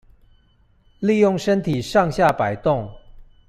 [0.97, 2.91] 利用身體上下矲動